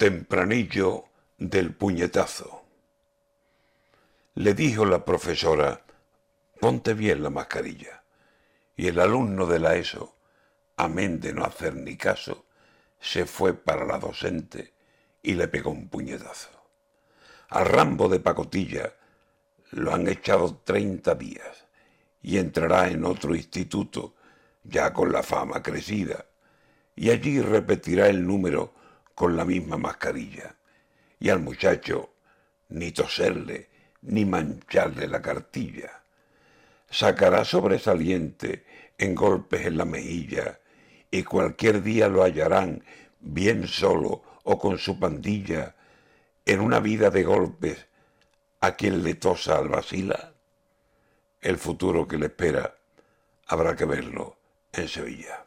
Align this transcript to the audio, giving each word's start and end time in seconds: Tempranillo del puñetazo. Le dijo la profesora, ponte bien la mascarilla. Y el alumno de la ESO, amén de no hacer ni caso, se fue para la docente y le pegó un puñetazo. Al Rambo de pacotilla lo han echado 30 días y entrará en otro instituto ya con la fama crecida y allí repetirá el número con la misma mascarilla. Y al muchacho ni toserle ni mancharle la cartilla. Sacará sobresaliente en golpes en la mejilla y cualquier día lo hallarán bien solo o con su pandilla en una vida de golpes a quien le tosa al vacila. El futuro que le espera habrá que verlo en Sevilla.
Tempranillo 0.00 1.04
del 1.36 1.74
puñetazo. 1.74 2.62
Le 4.36 4.54
dijo 4.54 4.86
la 4.86 5.04
profesora, 5.04 5.84
ponte 6.58 6.94
bien 6.94 7.22
la 7.22 7.28
mascarilla. 7.28 8.02
Y 8.78 8.86
el 8.86 8.98
alumno 8.98 9.44
de 9.44 9.58
la 9.58 9.76
ESO, 9.76 10.16
amén 10.78 11.20
de 11.20 11.34
no 11.34 11.44
hacer 11.44 11.76
ni 11.76 11.98
caso, 11.98 12.46
se 12.98 13.26
fue 13.26 13.52
para 13.52 13.84
la 13.84 13.98
docente 13.98 14.72
y 15.22 15.34
le 15.34 15.48
pegó 15.48 15.70
un 15.70 15.90
puñetazo. 15.90 16.48
Al 17.50 17.66
Rambo 17.66 18.08
de 18.08 18.20
pacotilla 18.20 18.94
lo 19.72 19.92
han 19.92 20.08
echado 20.08 20.62
30 20.64 21.14
días 21.16 21.66
y 22.22 22.38
entrará 22.38 22.88
en 22.88 23.04
otro 23.04 23.34
instituto 23.34 24.14
ya 24.64 24.94
con 24.94 25.12
la 25.12 25.22
fama 25.22 25.62
crecida 25.62 26.24
y 26.96 27.10
allí 27.10 27.42
repetirá 27.42 28.08
el 28.08 28.26
número 28.26 28.79
con 29.14 29.36
la 29.36 29.44
misma 29.44 29.76
mascarilla. 29.76 30.56
Y 31.18 31.28
al 31.28 31.40
muchacho 31.40 32.14
ni 32.68 32.92
toserle 32.92 33.68
ni 34.02 34.24
mancharle 34.24 35.08
la 35.08 35.20
cartilla. 35.20 36.02
Sacará 36.88 37.44
sobresaliente 37.44 38.64
en 38.98 39.14
golpes 39.14 39.66
en 39.66 39.76
la 39.76 39.84
mejilla 39.84 40.60
y 41.10 41.22
cualquier 41.22 41.82
día 41.82 42.08
lo 42.08 42.22
hallarán 42.22 42.84
bien 43.20 43.66
solo 43.66 44.22
o 44.44 44.58
con 44.58 44.78
su 44.78 44.98
pandilla 44.98 45.74
en 46.44 46.60
una 46.60 46.80
vida 46.80 47.10
de 47.10 47.22
golpes 47.22 47.86
a 48.60 48.76
quien 48.76 49.02
le 49.02 49.14
tosa 49.14 49.58
al 49.58 49.68
vacila. 49.68 50.34
El 51.40 51.58
futuro 51.58 52.06
que 52.06 52.18
le 52.18 52.26
espera 52.26 52.76
habrá 53.46 53.74
que 53.74 53.84
verlo 53.84 54.36
en 54.72 54.88
Sevilla. 54.88 55.44